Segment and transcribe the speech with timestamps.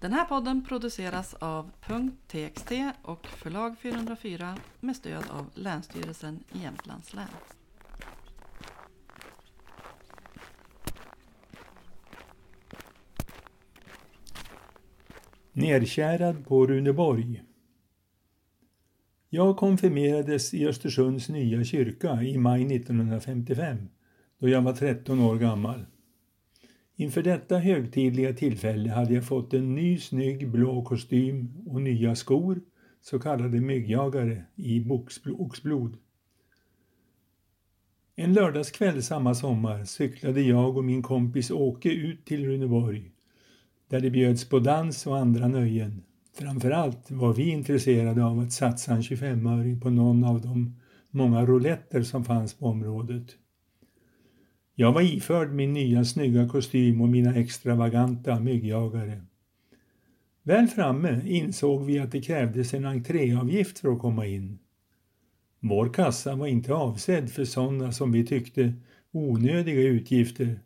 [0.00, 1.70] Den här podden produceras av
[2.26, 7.28] .txt och förlag 404 med stöd av Länsstyrelsen i Jämtlands län.
[15.52, 17.42] Nerkärad på Runeborg.
[19.28, 23.88] Jag konfirmerades i Östersunds nya kyrka i maj 1955
[24.38, 25.86] då jag var 13 år gammal.
[27.00, 32.60] Inför detta högtidliga tillfälle hade jag fått en ny snygg blå kostym och nya skor,
[33.00, 34.86] så kallade myggjagare, i
[35.38, 35.96] oxblod.
[38.16, 43.10] En lördagskväll samma sommar cyklade jag och min kompis Åke ut till Runeborg
[43.88, 46.02] där det bjöds på dans och andra nöjen.
[46.38, 50.76] Framförallt var vi intresserade av att satsa en 25-öring på någon av de
[51.10, 53.36] många rouletter som fanns på området.
[54.80, 59.22] Jag var iförd min nya snygga kostym och mina extravaganta myggjagare.
[60.42, 64.58] Väl framme insåg vi att det krävdes en entréavgift för att komma in.
[65.60, 68.72] Vår kassa var inte avsedd för sådana som vi tyckte
[69.12, 70.60] onödiga utgifter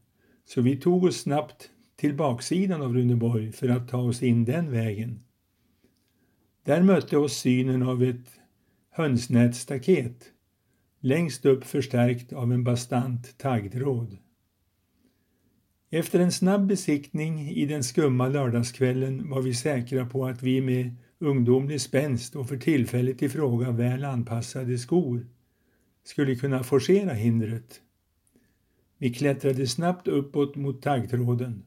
[0.44, 4.70] så vi tog oss snabbt till baksidan av Runeborg för att ta oss in den
[4.70, 5.20] vägen.
[6.64, 8.40] Där mötte oss synen av ett
[8.90, 10.31] hönsnätstaket
[11.02, 14.16] längst upp förstärkt av en bastant taggtråd.
[15.90, 20.96] Efter en snabb besiktning i den skumma lördagskvällen var vi säkra på att vi med
[21.18, 25.26] ungdomlig spänst och för tillfället i fråga väl anpassade skor
[26.04, 27.80] skulle kunna forcera hindret.
[28.98, 31.64] Vi klättrade snabbt uppåt mot taggtråden.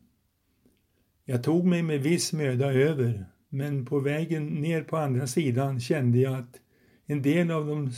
[1.25, 6.17] Jag tog mig med viss möda över, men på vägen ner på andra sidan kände
[6.17, 6.59] jag att
[7.05, 7.91] en del av de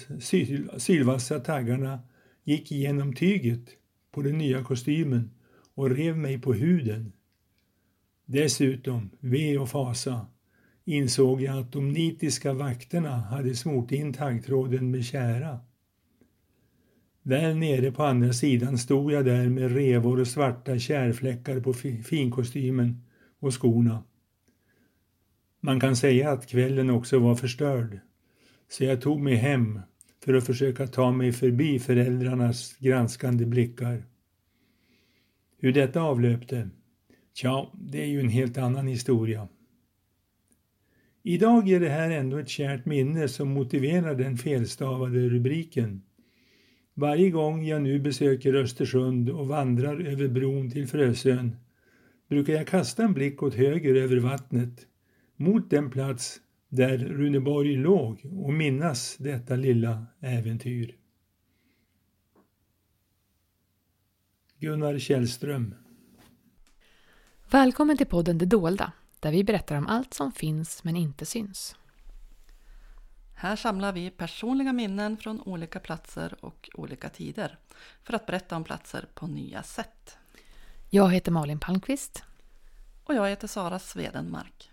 [0.80, 2.00] sylvassa taggarna
[2.44, 3.69] gick igenom tyget
[4.11, 5.31] på den nya kostymen
[5.75, 7.14] och rev mig på huden.
[8.25, 10.25] Dessutom, ve och fasa,
[10.86, 15.59] insåg jag att de nitiska vakterna hade smort in taggtråden med kära.
[17.21, 21.73] Väl nere på andra sidan stod jag där med revor och svarta kärfläckar på
[22.04, 23.04] finkostymen
[23.39, 24.04] och skorna.
[25.60, 27.99] Man kan säga att kvällen också var förstörd
[28.70, 29.80] så jag tog mig hem
[30.23, 34.04] för att försöka ta mig förbi föräldrarnas granskande blickar.
[35.60, 36.70] Hur detta avlöpte?
[37.33, 39.48] Tja, det är ju en helt annan historia.
[41.23, 46.02] Idag är det här ändå ett kärt minne som motiverar den felstavade rubriken.
[46.94, 51.55] Varje gång jag nu besöker Östersund och vandrar över bron till Frösön
[52.30, 54.88] brukar jag kasta en blick åt höger över vattnet
[55.36, 60.95] mot den plats där Runeborg låg och minnas detta lilla äventyr.
[64.60, 65.76] Gunnar Källström
[67.50, 71.76] Välkommen till podden Det dolda, där vi berättar om allt som finns men inte syns.
[73.36, 77.58] Här samlar vi personliga minnen från olika platser och olika tider
[78.04, 80.17] för att berätta om platser på nya sätt.
[80.89, 82.23] Jag heter Malin Palmqvist.
[83.04, 84.72] Och jag heter Sara Svedenmark.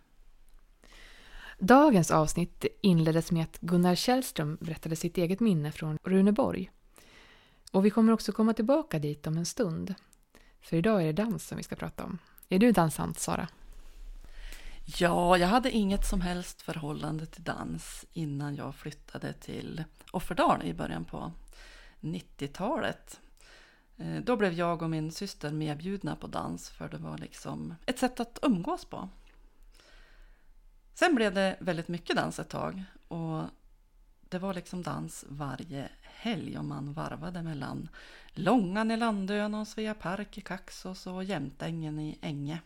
[1.58, 6.70] Dagens avsnitt inleddes med att Gunnar Källström berättade sitt eget minne från Runeborg.
[7.72, 9.94] Och vi kommer också komma tillbaka dit om en stund.
[10.60, 12.18] För idag är det dans som vi ska prata om.
[12.48, 13.48] Är du dansant, Sara?
[14.84, 20.74] Ja, jag hade inget som helst förhållande till dans innan jag flyttade till Offerdal i
[20.74, 21.32] början på
[22.00, 23.20] 90-talet.
[23.96, 27.98] Eh, då blev jag och min syster medbjudna på dans för det var liksom ett
[27.98, 29.08] sätt att umgås på.
[30.94, 33.42] Sen blev det väldigt mycket dans ett tag och
[34.28, 37.88] det var liksom dans varje helg och man varvade mellan
[38.32, 42.60] Långan i Landön och Svea Park i Kaxås och Jämtängen i Änge.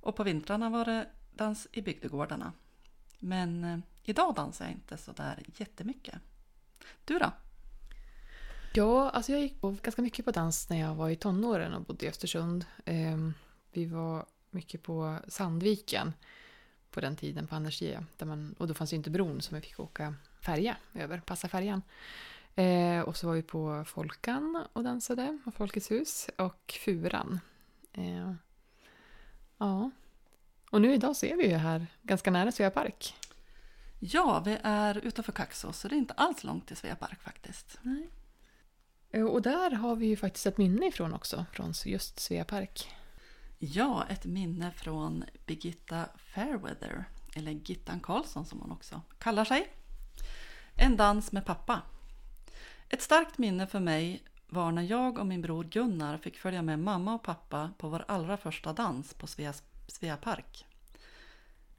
[0.00, 2.52] Och på vintrarna var det dans i bygdegårdarna.
[3.18, 6.14] Men eh, idag dansar jag inte så där jättemycket.
[7.04, 7.32] Du då?
[8.74, 11.82] Ja, alltså jag gick på ganska mycket på dans när jag var i tonåren och
[11.82, 12.64] bodde i Östersund.
[12.84, 13.34] Ehm,
[13.72, 16.12] vi var mycket på Sandviken
[16.92, 17.54] på den tiden på
[18.24, 21.82] man, och då fanns ju inte bron som vi fick åka färja över, passa färjan.
[22.54, 27.40] Eh, och så var vi på Folkan och dansade, och Folkets hus och Furan.
[27.92, 28.32] Eh,
[29.58, 29.90] ja.
[30.70, 33.14] Och nu idag så är vi ju här ganska nära Svea park.
[33.98, 37.78] Ja, vi är utanför Kaxås så det är inte alls långt till Svea park faktiskt.
[37.82, 38.10] Nej.
[39.10, 42.94] Eh, och där har vi ju faktiskt ett minne ifrån också, från just Svea park.
[43.64, 47.04] Ja, ett minne från Birgitta Fairweather,
[47.36, 49.72] eller Gittan Karlsson som hon också kallar sig.
[50.76, 51.82] En dans med pappa.
[52.88, 56.78] Ett starkt minne för mig var när jag och min bror Gunnar fick följa med
[56.78, 59.52] mamma och pappa på vår allra första dans på Svea,
[59.86, 60.66] Svea park.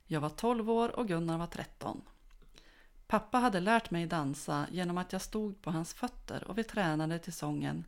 [0.08, 2.02] Jag var 12 år och Gunnar var 13.
[3.08, 7.20] Pappa hade lärt mig dansa genom att jag stod på hans fötter och vi tränade
[7.20, 7.86] till sången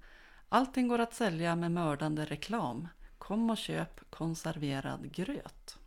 [0.50, 2.88] Allting går att sälja med mördande reklam.
[3.28, 5.78] Kom och köp konserverad gröt.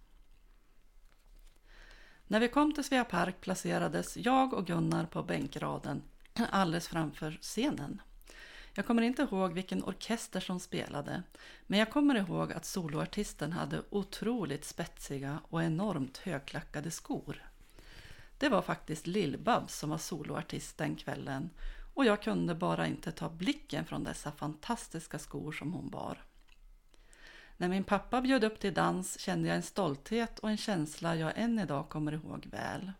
[2.26, 6.02] När vi kom till Svea park placerades jag och Gunnar på bänkraden
[6.50, 8.02] alldeles framför scenen.
[8.74, 11.22] Jag kommer inte ihåg vilken orkester som spelade,
[11.66, 17.42] men jag kommer ihåg att soloartisten hade otroligt spetsiga och enormt högklackade skor.
[18.38, 21.50] Det var faktiskt Lill-Babs som var soloartist den kvällen
[21.94, 26.27] och jag kunde bara inte ta blicken från dessa fantastiska skor som hon bar.
[27.60, 31.32] När min pappa bjöd upp till dans kände jag en stolthet och en känsla jag
[31.36, 32.92] än idag kommer ihåg väl.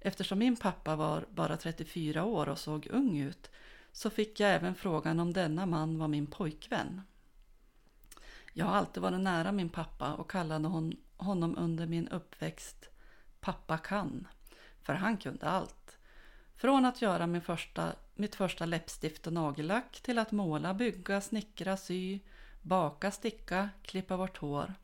[0.00, 3.50] Eftersom min pappa var bara 34 år och såg ung ut
[3.92, 7.02] så fick jag även frågan om denna man var min pojkvän.
[8.52, 10.68] Jag har alltid varit nära min pappa och kallade
[11.16, 12.88] honom under min uppväxt
[13.40, 14.26] Pappa kan,
[14.82, 15.98] för han kunde allt.
[16.56, 21.76] Från att göra min första, mitt första läppstift och nagellack till att måla, bygga, snickra,
[21.76, 22.20] sy,
[22.68, 24.74] baka, sticka, klippa bort hår.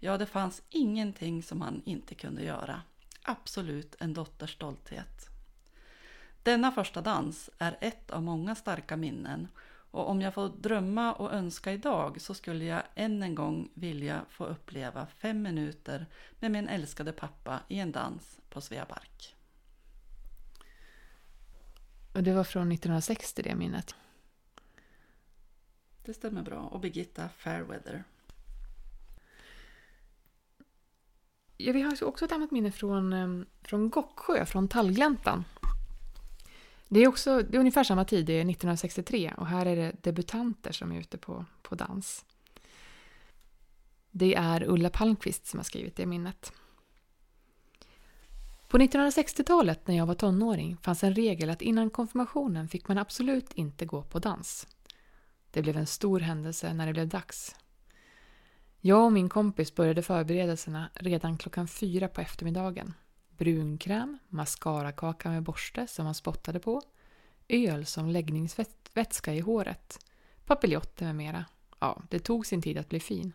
[0.00, 2.82] Ja, det fanns ingenting som han inte kunde göra.
[3.22, 5.28] Absolut en dotters stolthet.
[6.42, 9.48] Denna första dans är ett av många starka minnen
[9.90, 14.24] och om jag får drömma och önska idag så skulle jag än en gång vilja
[14.28, 16.06] få uppleva fem minuter
[16.40, 19.34] med min älskade pappa i en dans på Sveapark.
[22.12, 23.94] Och det var från 1960 det minnet?
[26.06, 26.60] Det stämmer bra.
[26.60, 28.04] Och Birgitta Fairweather.
[31.56, 35.44] Ja, vi har också ett annat minne från, eh, från Gocksjö, från Tallgläntan.
[36.88, 39.92] Det är, också, det är ungefär samma tid, det är 1963 och här är det
[40.02, 42.24] debutanter som är ute på, på dans.
[44.10, 46.52] Det är Ulla Palmqvist som har skrivit det minnet.
[48.68, 53.52] På 1960-talet när jag var tonåring fanns en regel att innan konfirmationen fick man absolut
[53.52, 54.66] inte gå på dans.
[55.56, 57.56] Det blev en stor händelse när det blev dags.
[58.80, 62.94] Jag och min kompis började förberedelserna redan klockan fyra på eftermiddagen.
[63.30, 66.82] Brunkräm, mascarakaka med borste som man spottade på,
[67.48, 69.98] öl som läggningsvätska i håret,
[70.46, 71.44] papiljotter med mera.
[71.78, 73.32] Ja, det tog sin tid att bli fin.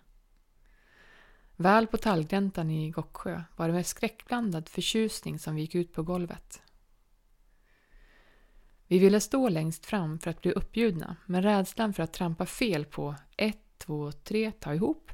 [1.56, 6.04] Väl på tallgläntan i Gocksjö var det med skräckblandad förtjusning som vi gick ut på
[6.04, 6.62] golvet.
[8.92, 12.86] Vi ville stå längst fram för att bli uppbjudna, men rädslan för att trampa fel
[12.86, 15.12] på ett, två, tre, ta ihop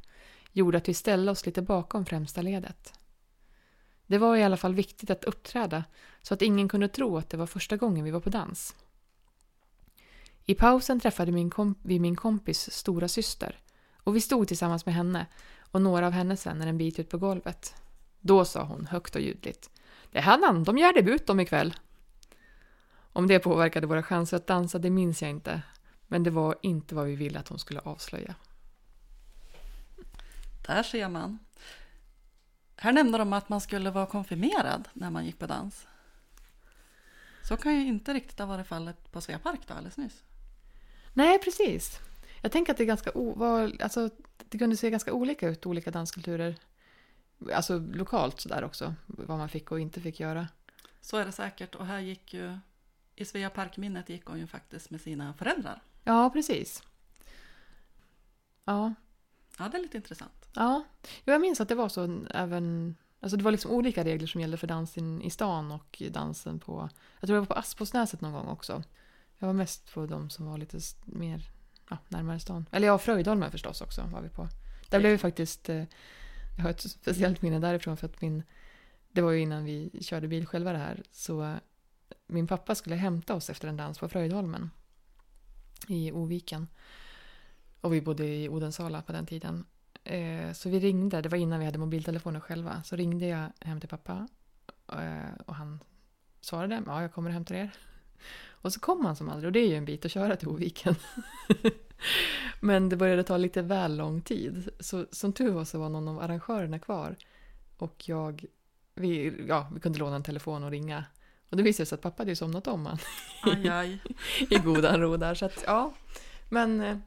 [0.51, 2.94] gjorde att vi ställde oss lite bakom främsta ledet.
[4.07, 5.83] Det var i alla fall viktigt att uppträda
[6.21, 8.75] så att ingen kunde tro att det var första gången vi var på dans.
[10.45, 13.59] I pausen träffade min vi min kompis stora syster
[14.03, 15.25] och vi stod tillsammans med henne
[15.59, 17.75] och några av hennes vänner en bit ut på golvet.
[18.19, 19.69] Då sa hon högt och ljudligt.
[20.12, 21.75] Det är Hannan, de gör debut om ikväll.
[23.17, 25.61] Om det påverkade våra chanser att dansa, det minns jag inte.
[26.07, 28.35] Men det var inte vad vi ville att hon skulle avslöja.
[30.67, 31.39] Där ser man.
[32.75, 35.87] Här nämnde de att man skulle vara konfirmerad när man gick på dans.
[37.43, 40.23] Så kan ju inte riktigt ha varit fallet på Sveapark då alldeles nyss.
[41.13, 41.99] Nej, precis.
[42.41, 44.09] Jag tänker att det, är ganska var, alltså,
[44.49, 46.55] det kunde se ganska olika ut, olika danskulturer.
[47.53, 50.47] Alltså lokalt sådär också, vad man fick och inte fick göra.
[51.01, 51.75] Så är det säkert.
[51.75, 52.59] Och här gick ju,
[53.18, 55.81] i Svea parkminnet gick hon ju faktiskt med sina föräldrar.
[56.04, 56.83] Ja, precis.
[58.66, 58.94] Ja.
[59.59, 60.50] Ja, det är lite intressant.
[60.56, 60.83] Ja,
[61.24, 62.95] jag minns att det var så även...
[63.19, 66.90] Alltså det var liksom olika regler som gällde för dansen i stan och dansen på...
[67.19, 68.83] Jag tror jag var på Aspåsnäset någon gång också.
[69.38, 71.52] Jag var mest på de som var lite mer
[71.90, 72.66] ja, närmare stan.
[72.71, 74.47] Eller ja, Fröjdholmen förstås också var vi på.
[74.90, 75.69] Där blev vi faktiskt...
[75.69, 75.83] Eh,
[76.57, 78.44] jag har ett speciellt minne därifrån för att min...
[79.12, 81.04] Det var ju innan vi körde bil själva det här.
[81.12, 81.57] Så
[82.27, 84.71] min pappa skulle hämta oss efter en dans på Fröjdholmen.
[85.87, 86.67] I Oviken.
[87.81, 89.65] Och vi bodde i Odensala på den tiden.
[90.03, 92.83] Eh, så vi ringde, det var innan vi hade mobiltelefoner själva.
[92.83, 94.27] Så ringde jag hem till pappa.
[94.87, 95.79] Eh, och han
[96.41, 97.71] svarade, ja jag kommer och hämtar er.
[98.61, 100.47] Och så kom han som aldrig och det är ju en bit att köra till
[100.47, 100.95] Oviken.
[102.59, 104.69] Men det började ta lite väl lång tid.
[104.79, 107.15] Så som tur var så var någon av arrangörerna kvar.
[107.77, 108.45] Och jag,
[108.95, 111.05] vi, ja, vi kunde låna en telefon och ringa.
[111.49, 112.97] Och det visade sig att pappa hade ju somnat om han.
[113.44, 113.99] Aj, aj.
[114.49, 115.35] I godan ro där.
[115.35, 115.94] Så att, ja.
[116.49, 116.97] Men eh,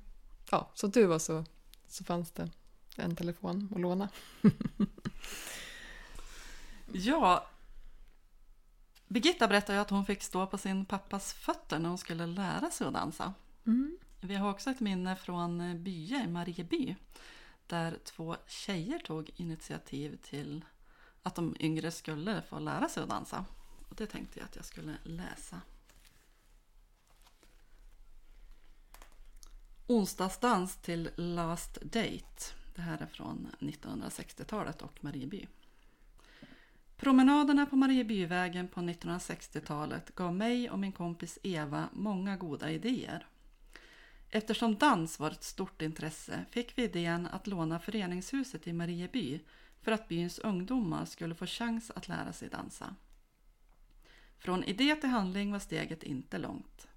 [0.51, 1.45] ja, som tur var så,
[1.89, 2.51] så fanns det
[2.97, 4.09] en telefon att låna.
[6.93, 7.47] ja,
[9.11, 12.87] Birgitta berättade att hon fick stå på sin pappas fötter när hon skulle lära sig
[12.87, 13.35] att dansa.
[13.67, 13.99] Mm.
[14.21, 16.97] Vi har också ett minne från Bye, Marieby,
[17.67, 20.65] där två tjejer tog initiativ till
[21.23, 23.45] att de yngre skulle få lära sig att dansa.
[23.91, 25.61] Och det tänkte jag att jag skulle läsa.
[29.87, 32.55] Onsdagsdans till Last Date.
[32.75, 35.47] Det här är från 1960-talet och Marieby.
[36.97, 43.27] Promenaderna på Mariebyvägen på 1960-talet gav mig och min kompis Eva många goda idéer.
[44.31, 49.41] Eftersom dans var ett stort intresse fick vi idén att låna föreningshuset i Marieby
[49.83, 52.95] för att byns ungdomar skulle få chans att lära sig dansa.
[54.41, 56.89] Från idé till handling var steget inte långt.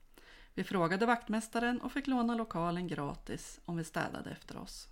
[0.54, 4.88] Vi frågade vaktmästaren och fick låna lokalen gratis om vi städade efter oss.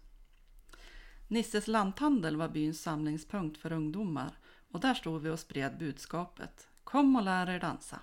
[1.27, 4.37] Nisses lanthandel var byns samlingspunkt för ungdomar
[4.71, 7.99] och där stod vi och spred budskapet Kom och lär er dansa.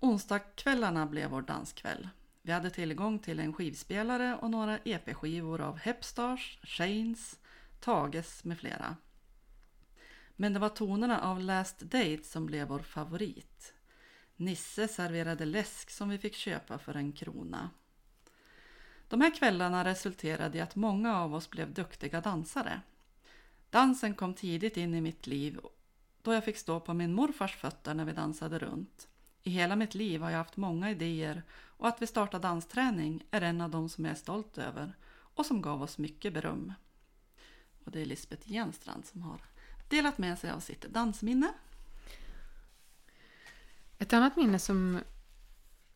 [0.00, 2.08] Onsdagskvällarna blev vår danskväll.
[2.42, 7.38] Vi hade tillgång till en skivspelare och några EP-skivor av Hepstars, Shanes,
[7.80, 8.96] Tages med flera.
[10.36, 13.74] Men det var tonerna av Last Date som blev vår favorit.
[14.36, 17.70] Nisse serverade läsk som vi fick köpa för en krona.
[19.08, 22.80] De här kvällarna resulterade i att många av oss blev duktiga dansare.
[23.70, 25.60] Dansen kom tidigt in i mitt liv
[26.22, 29.08] då jag fick stå på min morfars fötter när vi dansade runt.
[29.42, 33.40] I hela mitt liv har jag haft många idéer och att vi startade dansträning är
[33.40, 36.72] en av de som jag är stolt över och som gav oss mycket beröm.
[37.84, 39.40] Och det är Lisbeth Genstrand som har
[39.88, 41.52] delat med sig av sitt dansminne.
[43.98, 45.00] Ett annat minne som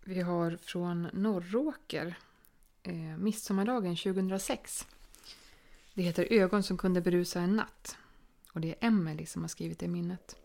[0.04, 2.18] vi har från Norråker,
[2.82, 4.86] eh, midsommardagen 2006.
[5.94, 7.96] Det heter Ögon som kunde berusa en natt.
[8.52, 10.36] Och det är Emelie som har skrivit det minnet.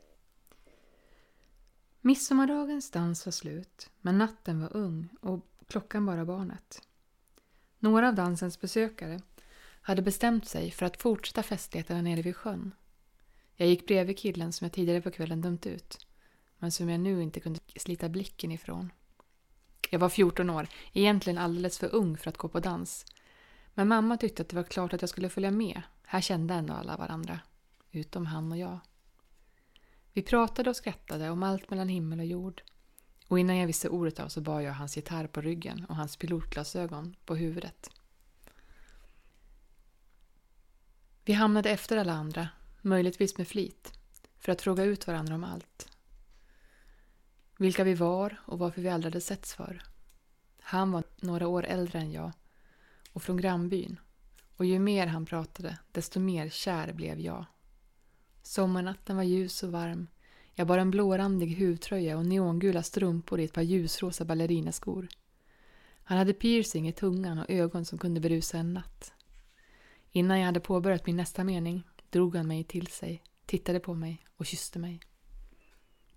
[2.02, 6.82] Midsommardagens dans var slut, men natten var ung och klockan bara barnet.
[7.80, 9.22] Några av dansens besökare
[9.82, 12.72] hade bestämt sig för att fortsätta festligheterna nere vid sjön.
[13.56, 16.08] Jag gick bredvid killen som jag tidigare på kvällen dömt ut,
[16.58, 18.92] men som jag nu inte kunde slita blicken ifrån.
[19.90, 23.06] Jag var 14 år, egentligen alldeles för ung för att gå på dans.
[23.74, 25.82] Men mamma tyckte att det var klart att jag skulle följa med.
[26.04, 27.40] Här kände ändå alla varandra.
[27.92, 28.80] Utom han och jag.
[30.14, 32.62] Vi pratade och skrattade om allt mellan himmel och jord.
[33.28, 36.18] Och innan jag visste ordet av så bar jag hans gitarr på ryggen och hans
[36.18, 37.90] pilotglasögon på huvudet.
[41.26, 42.50] Vi hamnade efter alla andra,
[42.86, 43.94] möjligtvis med flit,
[44.38, 45.92] för att fråga ut varandra om allt.
[47.58, 49.84] Vilka vi var och varför vi aldrig hade setts för.
[50.62, 52.32] Han var några år äldre än jag
[53.14, 54.00] och från grannbyn
[54.56, 57.46] och ju mer han pratade desto mer kär blev jag.
[58.42, 60.08] Sommarnatten var ljus och varm.
[60.54, 65.08] Jag bar en blårandig huvtröja och neongula strumpor i ett par ljusrosa ballerinaskor.
[66.04, 69.14] Han hade piercing i tungan och ögon som kunde berusa en natt.
[70.12, 71.84] Innan jag hade påbörjat min nästa mening
[72.16, 75.00] drog han mig till sig, tittade på mig och kysste mig.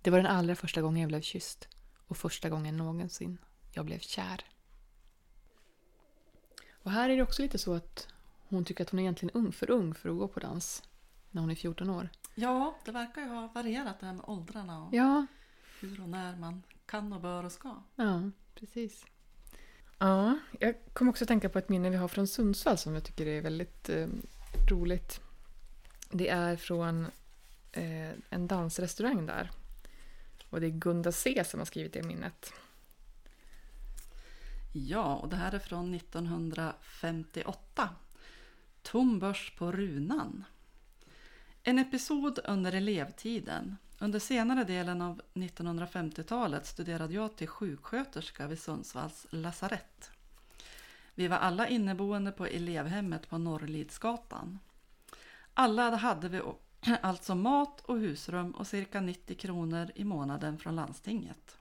[0.02, 1.68] Det var den allra första gången jag blev kysst
[2.06, 3.38] och första gången någonsin
[3.72, 4.44] jag blev kär.
[6.70, 8.08] Och här är det också lite så att
[8.48, 10.82] hon tycker att hon är egentligen ung, för ung för att gå på dans
[11.30, 12.08] när hon är 14 år.
[12.34, 15.26] Ja, det verkar ju ha varierat det här med åldrarna och Ja,
[15.80, 17.82] hur och när man kan och bör och ska.
[17.94, 19.06] ja precis.
[19.98, 23.04] Ja, jag kom också att tänka på ett minne vi har från Sundsvall som jag
[23.04, 24.08] tycker är väldigt eh,
[24.70, 25.20] roligt.
[26.10, 27.06] Det är från
[27.72, 29.50] eh, en dansrestaurang där.
[30.50, 32.52] Och det är Gunda C som har skrivit det minnet.
[34.72, 37.88] Ja, och det här är från 1958.
[38.82, 40.44] Tom börs på runan.
[41.62, 43.76] En episod under elevtiden.
[43.98, 50.10] Under senare delen av 1950-talet studerade jag till sjuksköterska vid Sundsvalls lasarett.
[51.14, 54.58] Vi var alla inneboende på elevhemmet på Norrlidsgatan.
[55.60, 56.42] Alla hade vi
[57.02, 61.58] alltså mat och husrum och cirka 90 kronor i månaden från landstinget.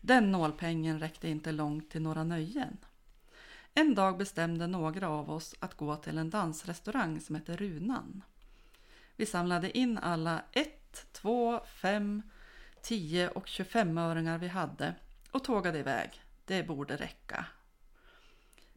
[0.00, 2.76] Den nålpengen räckte inte långt till några nöjen.
[3.74, 8.22] En dag bestämde några av oss att gå till en dansrestaurang som hette Runan.
[9.16, 12.22] Vi samlade in alla 1, 2, 5,
[12.82, 14.94] 10 och 25-öringar vi hade
[15.30, 16.22] och tågade iväg.
[16.44, 17.46] Det borde räcka.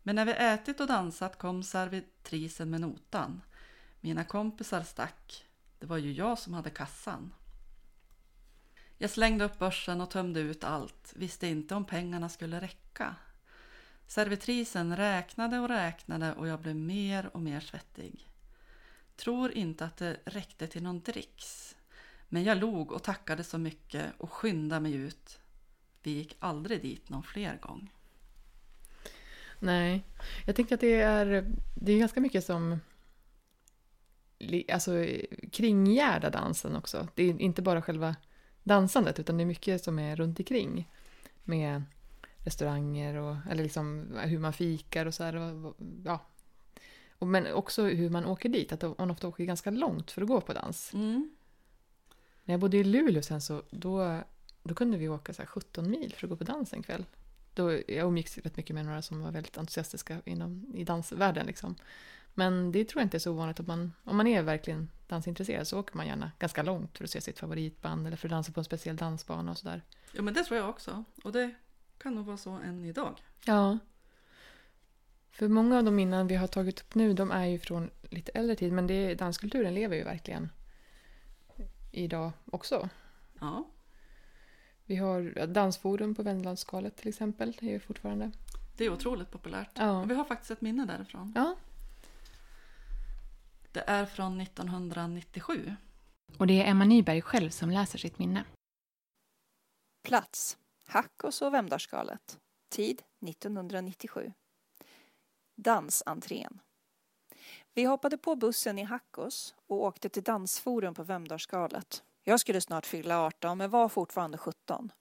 [0.03, 3.41] Men när vi ätit och dansat kom servitrisen med notan.
[4.01, 5.45] Mina kompisar stack.
[5.79, 7.33] Det var ju jag som hade kassan.
[8.97, 11.13] Jag slängde upp börsen och tömde ut allt.
[11.15, 13.15] Visste inte om pengarna skulle räcka.
[14.07, 18.29] Servitrisen räknade och räknade och jag blev mer och mer svettig.
[19.15, 21.75] Tror inte att det räckte till någon dricks.
[22.29, 25.39] Men jag log och tackade så mycket och skyndade mig ut.
[26.03, 27.93] Vi gick aldrig dit någon fler gång.
[29.59, 30.03] Nej,
[30.45, 32.79] jag tänker att det är, det är ganska mycket som
[34.71, 35.05] alltså,
[35.51, 37.07] kringgärdar dansen också.
[37.15, 38.15] Det är inte bara själva
[38.63, 40.89] dansandet utan det är mycket som är runt omkring.
[41.43, 41.83] Med
[42.45, 45.35] restauranger och eller liksom hur man fikar och så här.
[45.35, 46.19] Och, ja.
[47.11, 50.27] Och, men också hur man åker dit, att man ofta åker ganska långt för att
[50.27, 50.93] gå på dans.
[50.93, 51.31] Mm.
[52.43, 54.21] När jag bodde i Luleå sen så då,
[54.63, 57.05] då kunde vi åka så här 17 mil för att gå på dans en kväll.
[57.53, 61.45] Då, jag umgicks rätt mycket med några som var väldigt entusiastiska inom, i dansvärlden.
[61.45, 61.75] Liksom.
[62.33, 63.59] Men det tror jag inte är så vanligt.
[63.59, 67.09] Att man, om man är verkligen dansintresserad så åker man gärna ganska långt för att
[67.09, 69.83] se sitt favoritband eller för att dansa på en speciell dansbana och sådär.
[70.11, 71.03] Ja men det tror jag också.
[71.23, 71.55] Och det
[71.97, 73.21] kan nog vara så än idag.
[73.45, 73.77] Ja.
[75.31, 78.31] För många av de minnen vi har tagit upp nu de är ju från lite
[78.31, 80.49] äldre tid men det, danskulturen lever ju verkligen
[81.91, 82.89] idag också.
[83.39, 83.67] Ja.
[84.85, 87.57] Vi har Dansforum på Värmlandsskalet till exempel.
[87.59, 88.31] Det är ju fortfarande.
[88.77, 89.69] Det är otroligt populärt.
[89.73, 90.01] Ja.
[90.01, 91.33] Och vi har faktiskt ett minne därifrån.
[91.35, 91.55] ja.
[93.71, 95.75] Det är från 1997.
[96.37, 98.43] Och det är Emma Nyberg själv som läser sitt minne.
[100.03, 102.39] Plats Hackås och Vemdalsskalet.
[102.69, 104.33] Tid 1997.
[105.55, 106.59] Dansentrén.
[107.73, 112.03] Vi hoppade på bussen i Hackås och åkte till Dansforum på Vemdalsskalet.
[112.23, 114.91] Jag skulle snart fylla 18 men var fortfarande 17.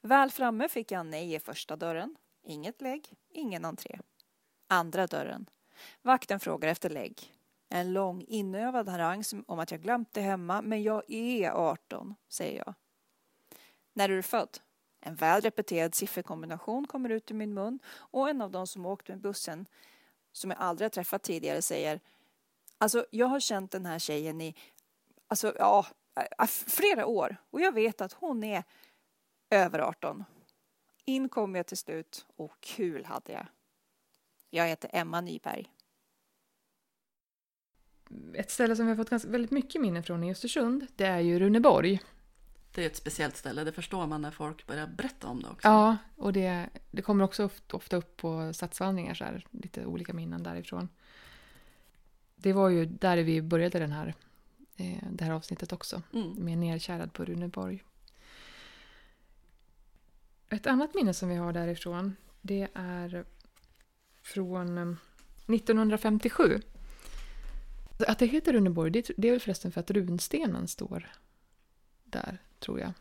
[0.00, 2.16] Väl framme fick jag nej i första dörren.
[2.42, 3.98] Inget lägg, ingen entré.
[4.68, 5.50] Andra dörren.
[6.02, 7.35] Vakten frågar efter lägg.
[7.68, 12.62] En lång inövad harang om att jag glömt det hemma men jag är 18, säger
[12.66, 12.74] jag.
[13.92, 14.58] När är du född?
[15.00, 19.08] En väl repeterad sifferkombination kommer ut ur min mun och en av de som åkt
[19.08, 19.66] med bussen,
[20.32, 22.00] som jag aldrig har träffat tidigare, säger
[22.78, 24.54] Alltså, jag har känt den här tjejen i,
[25.28, 25.86] alltså, ja,
[26.48, 28.64] flera år och jag vet att hon är
[29.50, 30.24] över 18.
[31.04, 33.46] In kom jag till slut och kul hade jag.
[34.50, 35.72] Jag heter Emma Nyberg.
[38.34, 41.20] Ett ställe som vi har fått ganska, väldigt mycket minnen från i Östersund det är
[41.20, 42.00] ju Runeborg.
[42.74, 45.68] Det är ett speciellt ställe, det förstår man när folk börjar berätta om det också.
[45.68, 50.42] Ja, och det, det kommer också ofta, upp på stadsvandringar, så här, lite olika minnen
[50.42, 50.88] därifrån.
[52.36, 54.14] Det var ju där vi började den här,
[54.76, 56.30] eh, det här avsnittet också, Mm.
[56.44, 57.82] med Nerkärad på Runeborg.
[60.48, 63.24] Ett annat minne som vi har därifrån, det är
[64.22, 64.94] från eh,
[65.54, 66.60] 1957.
[67.98, 71.10] Att det heter Runeborg, det, det är väl förresten för att runstenen står
[72.04, 72.92] där, tror jag.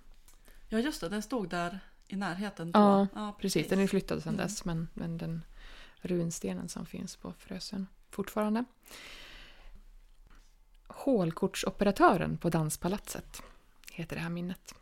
[0.69, 2.79] Ja just det, den stod där i närheten då.
[2.79, 4.47] Ja, ja Precis, den är flyttad sedan Mm.
[4.47, 5.41] dess, men, men den
[6.01, 8.65] runstenen som finns på Frösön fortfarande.
[10.87, 13.41] Hålkortsoperatören på Danspalatset
[13.91, 14.75] heter det här minnet.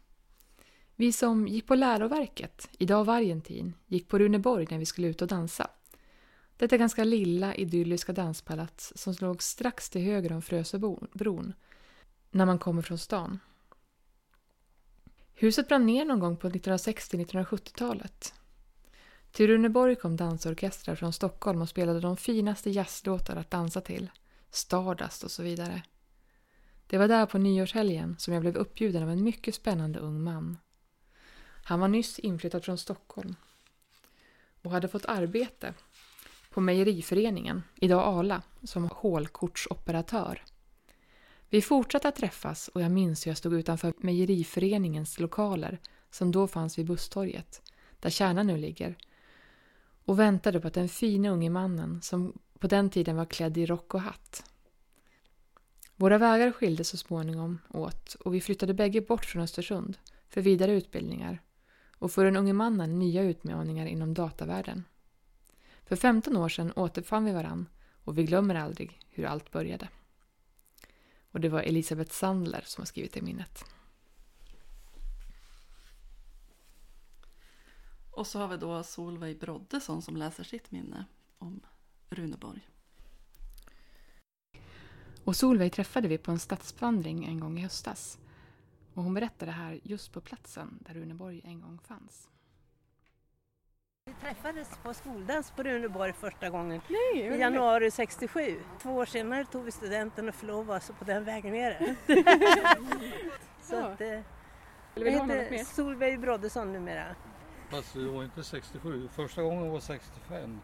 [0.95, 5.27] Vi som gick på läroverket, idag Vargentin, gick på Runeborg när vi skulle ut och
[5.27, 5.67] dansa.
[6.57, 11.53] Detta ganska lilla idylliska danspalats som låg strax till höger om Frösöbron
[12.31, 13.39] när man kommer från stan.
[15.33, 18.33] Huset brann ner någon gång på 1960-1970-talet.
[19.31, 24.09] Till Runeborg kom dansorkestrar från Stockholm och spelade de finaste jazzlåtar att dansa till.
[24.49, 25.83] Stardust och så vidare.
[26.87, 30.57] Det var där på nyårshelgen som jag blev uppbjuden av en mycket spännande ung man.
[31.63, 33.35] Han var nyss inflyttad från Stockholm
[34.61, 35.73] och hade fått arbete
[36.53, 40.43] på Mejeriföreningen, idag Arla, som hålkortsoperatör.
[41.49, 46.47] Vi fortsatte att träffas och jag minns hur jag stod utanför Mejeriföreningens lokaler som då
[46.47, 47.61] fanns vid busstorget,
[47.99, 48.97] där kärnan nu ligger,
[50.05, 53.65] och väntade på att den fina unge mannen, som på den tiden var klädd i
[53.65, 54.49] rock och hatt.
[55.95, 59.97] Våra vägar skildes så småningom åt och vi flyttade bägge bort från Östersund
[60.29, 61.41] för vidare utbildningar
[61.97, 64.83] och för den unge mannen nya utmaningar inom datavärlden.
[65.93, 67.69] För 15 år sedan återfann vi varann
[68.03, 69.89] och vi glömmer aldrig hur allt började.
[71.31, 73.65] Och det var Elisabeth Sandler som har skrivit det minnet.
[78.11, 81.05] Och så har vi då Solveig Broddesson som läser sitt minne
[81.37, 81.61] om
[82.09, 82.69] Runeborg.
[85.23, 88.19] Och Solveig träffade vi på en stadsvandring en gång i höstas.
[88.93, 92.29] Och hon berättade här just på platsen där Runeborg en gång fanns.
[94.05, 98.59] Vi träffades på skoldans på Runeborg första gången Nej, i januari 67.
[98.81, 101.95] Två år senare tog vi studenten och förlovade oss på den vägen ner.
[103.61, 103.85] Så Ja.
[103.87, 104.07] att, eh,
[104.95, 105.63] Eller jag heter?
[105.63, 107.05] Solveig Broddesson numera.
[107.69, 109.07] Fast det var inte 67.
[109.15, 110.59] Första gången var 65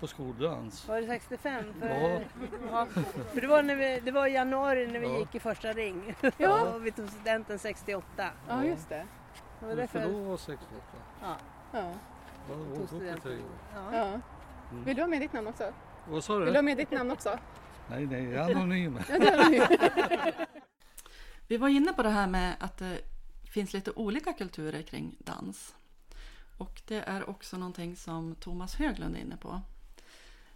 [0.00, 0.88] på skoldans.
[0.88, 1.64] Var det 65?
[1.80, 2.20] För, Ja.
[2.70, 2.86] ja,
[3.32, 5.18] för det, var när vi, det var i januari när vi Ja.
[5.18, 6.14] gick i första ring.
[6.36, 6.62] Ja.
[6.74, 8.30] och vi tog studenten 68.
[8.48, 9.06] Ja, just det.
[9.60, 10.66] Det var Vi därför, förlovade 68.
[11.72, 11.92] ja,
[12.48, 13.42] Var tog studenten.
[13.74, 13.94] Ja.
[13.96, 14.20] Ja.
[14.84, 15.72] Vill du ha med ditt namn också?
[16.08, 16.58] Vad sa Vill du du?
[16.58, 17.38] ha med ditt namn också?
[17.90, 19.00] Nej, nej, jag är anonym.
[21.48, 23.00] Vi var inne på det här med att det
[23.52, 25.74] finns lite olika kulturer kring dans.
[26.58, 29.60] Och det är också någonting som Thomas Höglund är inne på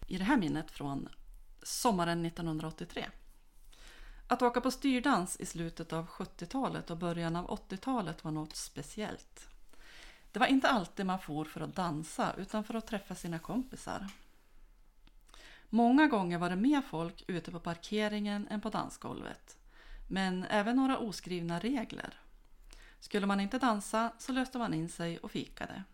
[0.06, 1.08] i det här minnet från
[1.62, 3.06] sommaren 1983.
[4.26, 9.48] Att åka på styrdans i slutet av 70-talet och början av 80-talet var något speciellt.
[10.32, 14.06] Det var inte alltid man for för att dansa utan för att träffa sina kompisar.
[15.68, 19.58] Många gånger var det mer folk ute på parkeringen än på dansgolvet.
[20.08, 22.14] Men även några oskrivna regler.
[23.00, 25.84] Skulle man inte dansa så löste man in sig och fikade.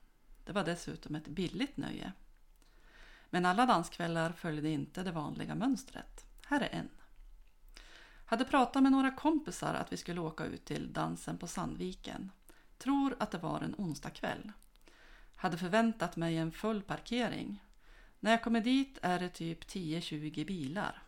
[0.45, 2.13] Det var dessutom ett billigt nöje.
[3.31, 6.25] Men alla danskvällar följde inte det vanliga mönstret.
[6.47, 6.89] Här är en.
[8.27, 12.31] Hade pratat med några kompisar att vi skulle åka ut till dansen på Sandviken.
[12.79, 14.53] Tror att det var en onsdagkväll.
[15.35, 17.63] Hade förväntat mig en full parkering.
[18.21, 21.03] När jag kommer dit är det typ 10-20 bilar.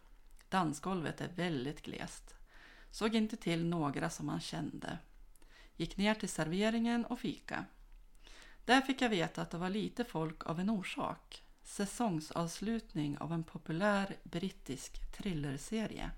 [0.48, 2.34] Dansgolvet är väldigt glest.
[2.90, 4.98] Såg inte till några som man kände.
[5.76, 7.64] Gick ner till serveringen och fika.
[8.64, 11.42] Där fick jag veta att det var lite folk av en orsak.
[11.62, 16.10] Säsongsavslutning av en populär brittisk thrillerserie.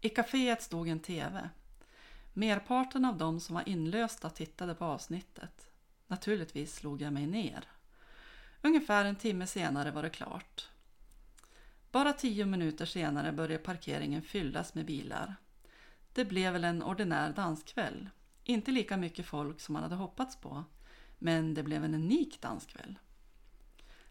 [0.00, 1.50] I kaféet stod en TV.
[2.32, 5.70] Merparten av de som var inlösta tittade på avsnittet.
[6.06, 7.64] Naturligtvis slog jag mig ner.
[8.62, 10.68] Ungefär en timme senare var det klart.
[11.92, 15.36] Bara tio minuter senare började parkeringen fyllas med bilar.
[16.12, 18.08] Det blev väl en ordinär danskväll.
[18.44, 20.64] Inte lika mycket folk som man hade hoppats på,
[21.18, 22.98] men det blev en unik danskväll.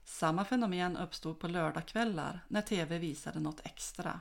[0.04, 4.20] Samma fenomen uppstod på lördagskvällar när TV visade något extra.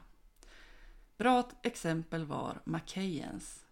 [1.16, 3.64] Bra exempel var Mackays.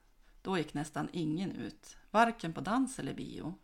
[0.47, 3.55] Då gick nästan ingen ut, varken på dans eller bio.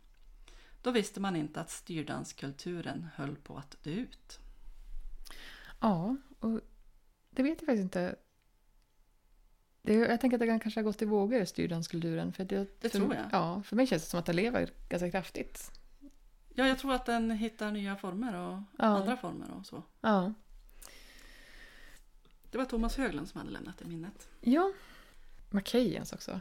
[0.81, 4.39] Då visste man inte att styrdanskulturen höll på att dö ut.
[5.79, 6.61] Ja, och
[7.29, 8.15] det vet jag faktiskt inte.
[9.81, 12.33] Det, jag tänker att det kan kanske har gått i vågor, styrdanskulturen.
[12.33, 13.25] För det, Det för, tror jag.
[13.31, 15.71] Ja, för mig känns det som att det lever ganska kraftigt.
[16.53, 18.85] Ja, jag tror att den hittar nya former och Ja.
[18.85, 19.83] andra former och så.
[20.01, 20.33] Ja.
[22.51, 24.29] Det var Thomas Höglund som hade lämnat det minnet.
[24.41, 24.71] Ja.
[25.49, 26.39] Mackays också.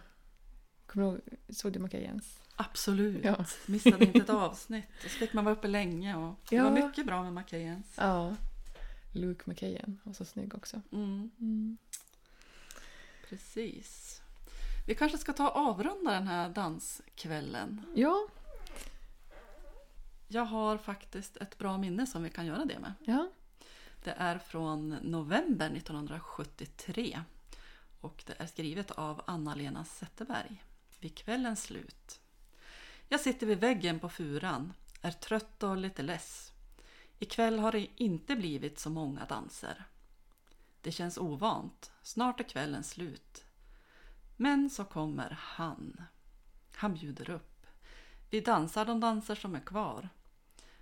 [0.92, 2.38] Kommer du ihåg, såg du Mackays?
[2.56, 3.24] Absolut.
[3.24, 3.44] Ja.
[3.66, 4.84] Missade inte ett avsnitt.
[5.04, 6.16] Och så fick man vara uppe länge.
[6.16, 6.64] Och det Ja.
[6.64, 7.86] var mycket bra med Mackays.
[7.96, 8.36] Ja.
[9.12, 10.80] Luke Mackayen var så snygg också.
[10.92, 11.76] Mm, Mm.
[13.28, 14.22] precis.
[14.86, 17.80] Vi kanske ska ta och avrunda den här danskvällen.
[17.94, 18.26] Ja,
[20.28, 22.92] Jag har faktiskt ett bra minne som vi kan göra det med.
[23.04, 23.30] ja.
[24.04, 27.20] Det är från november 1973
[28.00, 30.62] och det är skrivet av Anna-Lena Zetterberg.
[31.02, 32.20] Vid kvällens slut.
[33.08, 36.52] Jag sitter vid väggen på furan, är trött och lite less.
[37.18, 39.84] Ikväll har det inte blivit så många danser.
[40.80, 43.44] Det känns ovant, snart är kvällen slut.
[44.36, 46.02] Men så kommer han.
[46.74, 47.66] Han bjuder upp.
[48.30, 50.08] Vi dansar de danser som är kvar.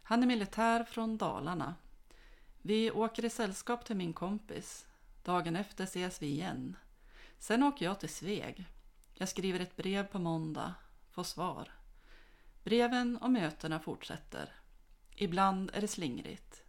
[0.03, 1.75] Han är militär från Dalarna
[2.63, 4.87] vi åker i sällskap till min kompis.
[5.25, 6.77] Dagen efter ses vi igen.
[7.39, 8.67] Sen åker jag till Sveg.
[9.21, 10.75] Jag skriver ett brev på måndag,
[11.11, 11.73] får svar.
[12.65, 14.53] Breven och mötena fortsätter.
[15.17, 16.63] Ibland är det slingrigt.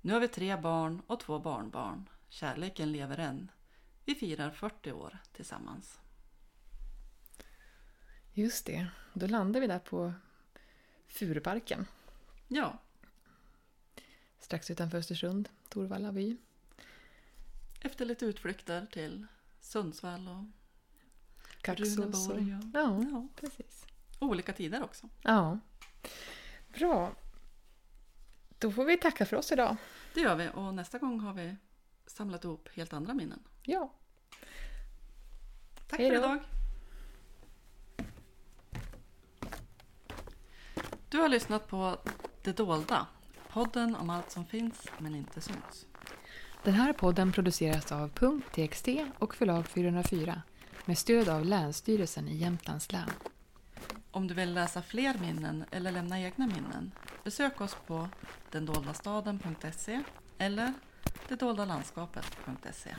[0.00, 2.08] Nu har vi tre barn och två barnbarn.
[2.28, 3.50] Kärleken lever än.
[4.04, 6.00] Vi firar 40 år tillsammans.
[8.32, 8.88] Just det.
[9.12, 10.12] Då landade vi där på
[11.06, 11.86] Furuparken.
[12.48, 12.78] Ja,
[14.38, 16.36] Strax utanför Östersund, Torvalla by.
[17.80, 19.26] efter lite utflykter till
[19.60, 20.57] Sundsvall och
[21.60, 22.34] Kaxås och...
[22.34, 22.40] Och,
[22.74, 23.86] Ja, ja, precis.
[24.18, 25.08] olika tider också.
[25.22, 25.58] Ja.
[26.68, 27.12] Bra.
[28.58, 29.76] Då får vi tacka för oss idag.
[30.14, 31.56] Det gör vi och nästa gång har vi
[32.06, 33.40] samlat ihop helt andra minnen.
[33.62, 33.92] Ja.
[35.88, 36.38] Tack Hej för idag!
[41.08, 41.98] Du har lyssnat på
[42.42, 43.06] Det dolda,
[43.48, 45.86] podden om allt som finns men inte syns.
[46.64, 50.42] Den här podden produceras av Punkt.txt och förlag 404
[50.88, 53.10] med stöd av Länsstyrelsen i Jämtlands län.
[54.10, 56.92] Om du vill läsa fler minnen eller lämna egna minnen,
[57.24, 58.08] besök oss på
[58.50, 60.02] dendoldastaden.se
[60.38, 60.72] eller
[61.28, 62.94] detdoldalandskapet.se.